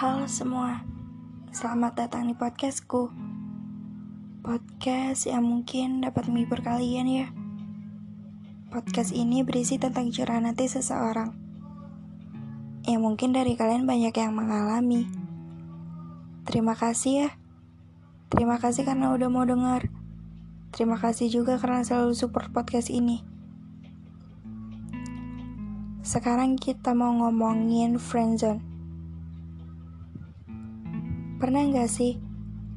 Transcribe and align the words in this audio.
Halo 0.00 0.24
semua, 0.32 0.80
selamat 1.52 1.92
datang 1.92 2.24
di 2.24 2.32
podcastku. 2.32 3.12
Podcast 4.40 5.28
yang 5.28 5.44
mungkin 5.44 6.00
dapat 6.00 6.24
menghibur 6.24 6.64
kalian 6.64 7.04
ya. 7.04 7.28
Podcast 8.72 9.12
ini 9.12 9.44
berisi 9.44 9.76
tentang 9.76 10.08
curahan 10.08 10.48
hati 10.48 10.72
seseorang. 10.72 11.36
Yang 12.88 13.00
mungkin 13.04 13.36
dari 13.36 13.60
kalian 13.60 13.84
banyak 13.84 14.16
yang 14.16 14.32
mengalami. 14.32 15.04
Terima 16.48 16.72
kasih 16.72 17.28
ya. 17.28 17.30
Terima 18.32 18.56
kasih 18.56 18.88
karena 18.88 19.12
udah 19.12 19.28
mau 19.28 19.44
dengar 19.44 19.84
Terima 20.72 20.96
kasih 20.96 21.28
juga 21.28 21.60
karena 21.60 21.84
selalu 21.84 22.16
support 22.16 22.48
podcast 22.48 22.88
ini. 22.88 23.20
Sekarang 26.00 26.56
kita 26.56 26.96
mau 26.96 27.12
ngomongin 27.20 28.00
friendzone 28.00 28.69
Pernah 31.40 31.72
nggak 31.72 31.88
sih 31.88 32.20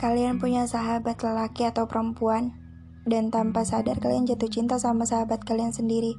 kalian 0.00 0.40
punya 0.40 0.64
sahabat 0.64 1.20
lelaki 1.20 1.68
atau 1.68 1.84
perempuan 1.84 2.56
dan 3.04 3.28
tanpa 3.28 3.68
sadar 3.68 4.00
kalian 4.00 4.24
jatuh 4.24 4.48
cinta 4.48 4.80
sama 4.80 5.04
sahabat 5.04 5.44
kalian 5.44 5.76
sendiri? 5.76 6.16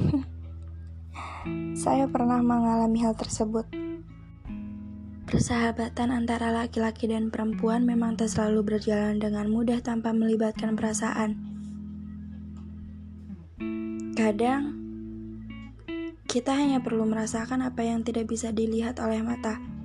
Saya 1.84 2.08
pernah 2.08 2.40
mengalami 2.40 3.04
hal 3.04 3.12
tersebut. 3.12 3.68
Persahabatan 5.28 6.08
antara 6.08 6.48
laki-laki 6.48 7.12
dan 7.12 7.28
perempuan 7.28 7.84
memang 7.84 8.16
tak 8.16 8.32
selalu 8.32 8.64
berjalan 8.64 9.20
dengan 9.20 9.52
mudah 9.52 9.84
tanpa 9.84 10.16
melibatkan 10.16 10.80
perasaan. 10.80 11.36
Kadang, 14.16 14.80
kita 16.24 16.56
hanya 16.56 16.80
perlu 16.80 17.04
merasakan 17.04 17.68
apa 17.68 17.84
yang 17.84 18.00
tidak 18.00 18.32
bisa 18.32 18.48
dilihat 18.48 18.96
oleh 18.96 19.20
mata. 19.20 19.75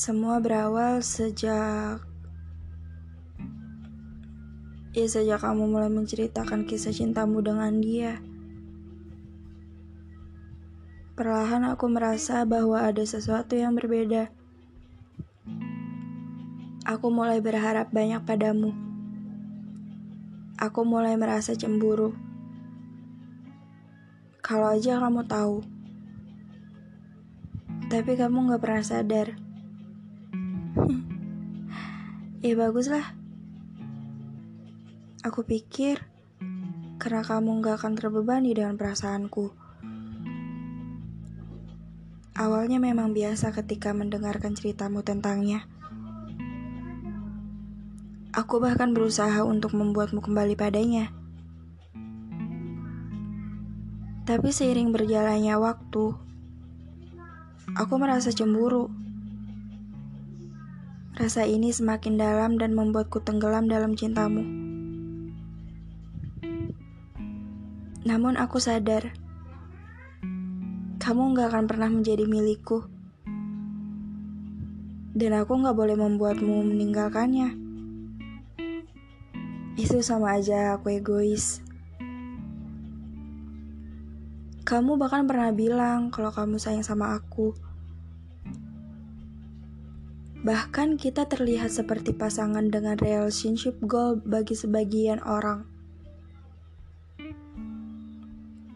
Semua 0.00 0.40
berawal 0.40 1.04
sejak 1.04 2.00
Ya 4.96 5.04
sejak 5.04 5.44
kamu 5.44 5.76
mulai 5.76 5.92
menceritakan 5.92 6.64
kisah 6.64 6.88
cintamu 6.88 7.44
dengan 7.44 7.68
dia. 7.84 8.16
Perlahan 11.20 11.68
aku 11.68 11.92
merasa 11.92 12.48
bahwa 12.48 12.80
ada 12.80 13.04
sesuatu 13.04 13.60
yang 13.60 13.76
berbeda. 13.76 14.32
Aku 16.88 17.12
mulai 17.12 17.44
berharap 17.44 17.92
banyak 17.92 18.24
padamu. 18.24 18.72
Aku 20.56 20.80
mulai 20.88 21.12
merasa 21.20 21.52
cemburu. 21.52 22.16
Kalau 24.40 24.72
aja 24.72 24.96
kamu 24.96 25.28
tahu. 25.28 25.60
Tapi 27.92 28.16
kamu 28.16 28.56
gak 28.56 28.64
pernah 28.64 28.80
sadar 28.80 29.49
ya 32.40 32.56
baguslah. 32.56 33.04
Aku 35.20 35.44
pikir 35.44 36.00
karena 36.96 37.20
kamu 37.20 37.60
gak 37.60 37.84
akan 37.84 37.92
terbebani 37.96 38.56
dengan 38.56 38.80
perasaanku. 38.80 39.52
Awalnya 42.32 42.80
memang 42.80 43.12
biasa 43.12 43.52
ketika 43.52 43.92
mendengarkan 43.92 44.56
ceritamu 44.56 45.04
tentangnya. 45.04 45.68
Aku 48.32 48.56
bahkan 48.56 48.96
berusaha 48.96 49.44
untuk 49.44 49.76
membuatmu 49.76 50.24
kembali 50.24 50.56
padanya. 50.56 51.12
Tapi 54.24 54.48
seiring 54.48 54.96
berjalannya 54.96 55.60
waktu, 55.60 56.16
aku 57.76 57.94
merasa 58.00 58.32
cemburu. 58.32 58.99
Rasa 61.18 61.42
ini 61.42 61.74
semakin 61.74 62.14
dalam 62.14 62.54
dan 62.54 62.78
membuatku 62.78 63.18
tenggelam 63.26 63.66
dalam 63.66 63.98
cintamu. 63.98 64.46
Namun 68.06 68.38
aku 68.38 68.62
sadar, 68.62 69.12
kamu 71.02 71.34
gak 71.34 71.50
akan 71.50 71.64
pernah 71.66 71.90
menjadi 71.90 72.24
milikku. 72.30 72.86
Dan 75.10 75.34
aku 75.34 75.58
gak 75.66 75.74
boleh 75.74 75.98
membuatmu 75.98 76.70
meninggalkannya. 76.70 77.58
Itu 79.74 79.98
sama 80.06 80.38
aja 80.38 80.78
aku 80.78 80.94
egois. 80.94 81.60
Kamu 84.62 84.94
bahkan 84.94 85.26
pernah 85.26 85.50
bilang 85.50 86.14
kalau 86.14 86.30
kamu 86.30 86.62
sayang 86.62 86.86
sama 86.86 87.18
aku. 87.18 87.69
Bahkan 90.40 90.96
kita 90.96 91.28
terlihat 91.28 91.68
seperti 91.68 92.16
pasangan 92.16 92.72
dengan 92.72 92.96
relationship 92.96 93.76
goal 93.84 94.24
bagi 94.24 94.56
sebagian 94.56 95.20
orang. 95.20 95.68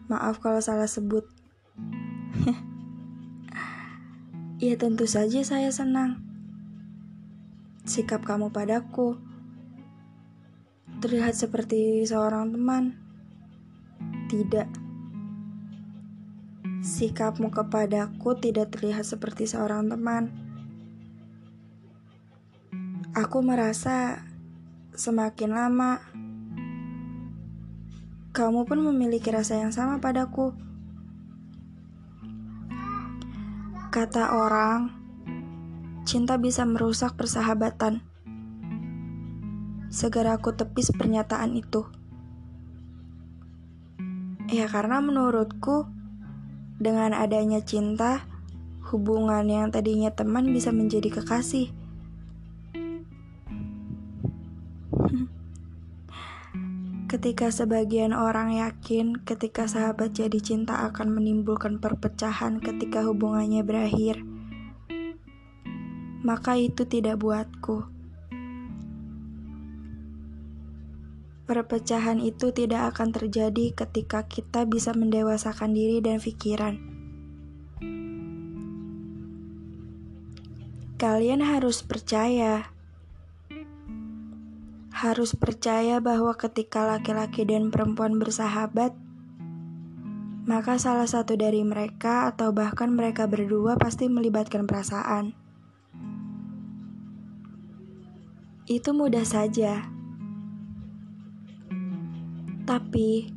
Maaf 0.05 0.37
kalau 0.37 0.61
salah 0.61 0.85
sebut. 0.85 1.25
ya 4.61 4.77
tentu 4.77 5.09
saja 5.09 5.41
saya 5.41 5.73
senang. 5.73 6.21
Sikap 7.81 8.21
kamu 8.21 8.53
padaku 8.53 9.17
terlihat 11.01 11.33
seperti 11.33 12.05
seorang 12.05 12.53
teman. 12.53 12.93
Tidak. 14.29 14.69
Sikapmu 16.85 17.49
kepadaku 17.49 18.37
tidak 18.37 18.77
terlihat 18.77 19.01
seperti 19.01 19.49
seorang 19.49 19.89
teman. 19.89 20.29
Aku 23.15 23.39
merasa 23.39 24.27
semakin 24.91 25.55
lama 25.55 26.03
kamu 28.35 28.67
pun 28.67 28.83
memiliki 28.83 29.31
rasa 29.31 29.55
yang 29.55 29.71
sama 29.71 30.03
padaku. 30.03 30.51
Kata 33.87 34.35
orang, 34.35 34.91
cinta 36.03 36.35
bisa 36.35 36.67
merusak 36.67 37.15
persahabatan. 37.15 38.03
Segera 39.87 40.35
aku 40.35 40.51
tepis 40.51 40.91
pernyataan 40.91 41.55
itu. 41.55 41.87
Ya 44.51 44.67
karena 44.67 44.99
menurutku 44.99 45.87
dengan 46.83 47.15
adanya 47.15 47.63
cinta, 47.63 48.27
hubungan 48.91 49.47
yang 49.47 49.71
tadinya 49.71 50.11
teman 50.11 50.51
bisa 50.51 50.75
menjadi 50.75 51.23
kekasih. 51.23 51.84
Ketika 57.15 57.47
sebagian 57.47 58.11
orang 58.11 58.59
yakin 58.59 59.15
ketika 59.23 59.71
sahabat 59.71 60.11
jadi 60.11 60.35
cinta 60.43 60.83
akan 60.83 61.15
menimbulkan 61.15 61.79
perpecahan 61.79 62.59
ketika 62.59 63.07
hubungannya 63.07 63.63
berakhir, 63.63 64.19
maka 66.27 66.59
itu 66.59 66.83
tidak 66.83 67.23
buatku. 67.23 67.87
Perpecahan 71.47 72.19
itu 72.19 72.51
tidak 72.51 72.91
akan 72.91 73.15
terjadi 73.15 73.71
ketika 73.71 74.27
kita 74.27 74.67
bisa 74.67 74.91
mendewasakan 74.91 75.71
diri 75.71 76.03
dan 76.03 76.19
pikiran. 76.19 76.83
Kalian 80.99 81.39
harus 81.39 81.79
percaya 81.79 82.74
harus 84.95 85.35
percaya 85.35 85.99
bahwa 85.99 86.31
ketika 86.39 86.87
laki-laki 86.87 87.43
dan 87.43 87.67
perempuan 87.67 88.15
bersahabat, 88.15 88.95
maka 90.47 90.79
salah 90.79 91.03
satu 91.03 91.35
dari 91.35 91.67
mereka 91.67 92.31
atau 92.31 92.55
bahkan 92.55 92.95
mereka 92.95 93.27
berdua 93.27 93.75
pasti 93.75 94.07
melibatkan 94.07 94.63
perasaan. 94.63 95.35
Itu 98.71 98.95
mudah 98.95 99.27
saja. 99.27 99.83
Tapi 102.63 103.29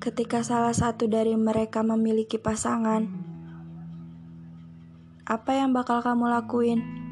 ketika 0.00 0.40
salah 0.40 0.72
satu 0.72 1.04
dari 1.04 1.36
mereka 1.36 1.84
memiliki 1.84 2.40
pasangan, 2.40 3.04
apa 5.28 5.50
yang 5.52 5.76
bakal 5.76 6.00
kamu 6.00 6.32
lakuin? 6.32 7.07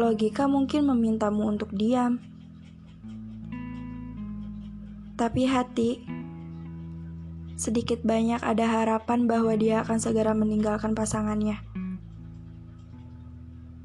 Logika 0.00 0.48
mungkin 0.48 0.88
memintamu 0.88 1.44
untuk 1.44 1.76
diam, 1.76 2.16
tapi 5.20 5.44
hati 5.44 6.00
sedikit 7.60 8.00
banyak 8.00 8.40
ada 8.40 8.64
harapan 8.64 9.28
bahwa 9.28 9.52
dia 9.60 9.84
akan 9.84 10.00
segera 10.00 10.32
meninggalkan 10.32 10.96
pasangannya. 10.96 11.60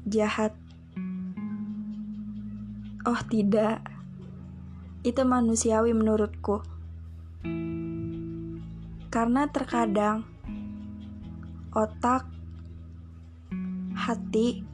Jahat. 0.08 0.56
Oh, 3.04 3.20
tidak. 3.28 3.84
Itu 5.04 5.28
manusiawi 5.28 5.92
menurutku. 5.92 6.64
Karena 9.12 9.44
terkadang 9.52 10.24
otak, 11.76 12.24
hati, 13.92 14.64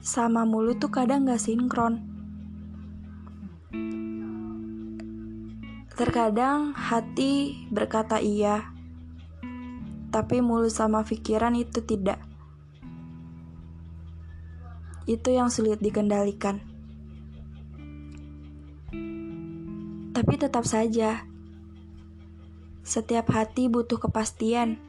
sama 0.00 0.48
mulut 0.48 0.80
tuh 0.80 0.88
kadang 0.88 1.28
gak 1.28 1.40
sinkron. 1.40 2.00
Terkadang 5.92 6.72
hati 6.72 7.68
berkata 7.68 8.16
iya, 8.24 8.72
tapi 10.08 10.40
mulut 10.40 10.72
sama 10.72 11.04
pikiran 11.04 11.52
itu 11.52 11.84
tidak. 11.84 12.16
Itu 15.04 15.28
yang 15.36 15.52
sulit 15.52 15.84
dikendalikan. 15.84 16.64
Tapi 20.16 20.34
tetap 20.40 20.64
saja, 20.64 21.28
setiap 22.80 23.28
hati 23.36 23.68
butuh 23.68 24.00
kepastian. 24.00 24.80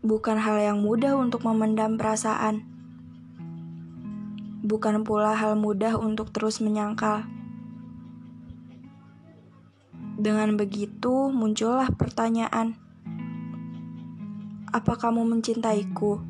Bukan 0.00 0.40
hal 0.40 0.64
yang 0.64 0.78
mudah 0.80 1.12
untuk 1.20 1.44
memendam 1.44 2.00
perasaan. 2.00 2.77
Bukan 4.68 5.00
pula 5.00 5.32
hal 5.32 5.56
mudah 5.56 5.96
untuk 5.96 6.28
terus 6.28 6.60
menyangkal. 6.60 7.24
Dengan 10.20 10.60
begitu, 10.60 11.32
muncullah 11.32 11.88
pertanyaan: 11.88 12.76
"Apa 14.68 15.00
kamu 15.00 15.24
mencintaiku?" 15.24 16.20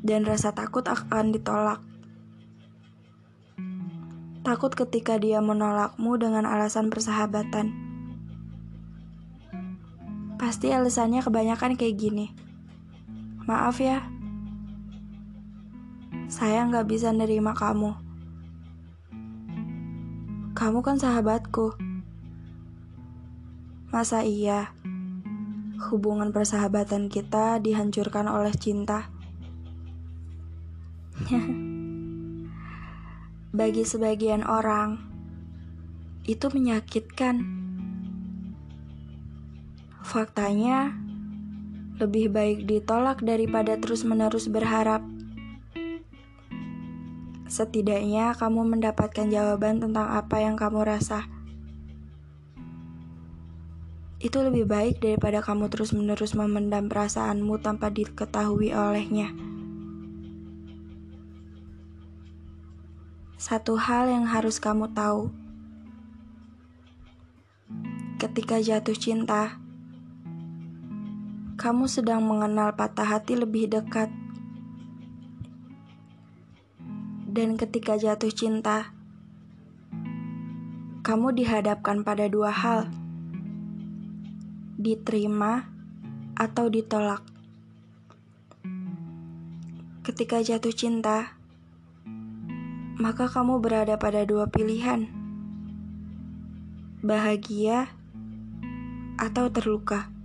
Dan 0.00 0.24
rasa 0.24 0.56
takut 0.56 0.88
akan 0.88 1.36
ditolak. 1.36 1.84
Takut 4.40 4.72
ketika 4.72 5.20
dia 5.20 5.44
menolakmu 5.44 6.16
dengan 6.16 6.48
alasan 6.48 6.88
persahabatan. 6.88 7.76
Pasti 10.40 10.72
alasannya 10.72 11.20
kebanyakan 11.20 11.76
kayak 11.76 11.98
gini. 12.00 12.32
Maaf 13.44 13.84
ya, 13.84 14.06
saya 16.38 16.62
nggak 16.70 16.86
bisa 16.86 17.10
nerima 17.10 17.50
kamu. 17.50 17.98
Kamu 20.54 20.86
kan 20.86 20.94
sahabatku. 20.94 21.74
Masa 23.90 24.22
iya 24.22 24.70
hubungan 25.90 26.30
persahabatan 26.30 27.10
kita 27.10 27.58
dihancurkan 27.58 28.30
oleh 28.30 28.54
cinta? 28.54 29.10
Bagi 33.58 33.82
sebagian 33.82 34.46
orang, 34.46 35.02
itu 36.22 36.46
menyakitkan. 36.54 37.42
Faktanya, 40.06 40.94
lebih 41.98 42.30
baik 42.30 42.62
ditolak 42.70 43.26
daripada 43.26 43.74
terus-menerus 43.74 44.46
berharap. 44.46 45.17
Setidaknya 47.48 48.36
kamu 48.36 48.76
mendapatkan 48.76 49.24
jawaban 49.32 49.80
tentang 49.80 50.04
apa 50.04 50.44
yang 50.44 50.60
kamu 50.60 50.84
rasa. 50.84 51.24
Itu 54.20 54.44
lebih 54.44 54.68
baik 54.68 55.00
daripada 55.00 55.40
kamu 55.40 55.72
terus-menerus 55.72 56.36
memendam 56.36 56.92
perasaanmu 56.92 57.56
tanpa 57.64 57.88
diketahui 57.88 58.76
olehnya. 58.76 59.32
Satu 63.40 63.80
hal 63.80 64.12
yang 64.12 64.28
harus 64.28 64.60
kamu 64.60 64.92
tahu: 64.92 65.32
ketika 68.20 68.60
jatuh 68.60 68.98
cinta, 68.98 69.56
kamu 71.56 71.88
sedang 71.88 72.26
mengenal 72.26 72.74
patah 72.74 73.06
hati 73.06 73.38
lebih 73.38 73.70
dekat, 73.70 74.10
dan 77.38 77.54
ketika 77.54 77.94
jatuh 77.94 78.34
cinta, 78.34 78.90
kamu 81.06 81.38
dihadapkan 81.38 82.02
pada 82.02 82.26
dua 82.26 82.50
hal 82.50 82.90
diterima, 84.74 85.70
atau 86.34 86.66
ditolak. 86.66 87.22
Ketika 90.02 90.42
jatuh 90.42 90.74
cinta, 90.74 91.38
maka 92.98 93.30
kamu 93.30 93.62
berada 93.62 93.94
pada 94.02 94.26
dua 94.26 94.50
pilihan: 94.50 95.06
bahagia 97.06 97.86
atau 99.14 99.46
terluka. 99.46 100.17